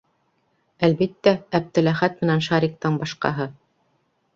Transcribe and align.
-Әлбиттә, 0.87 1.35
Әптеләхәт 1.61 2.19
менән 2.25 2.45
Шариктан 2.49 3.03
башҡаһы. 3.05 3.53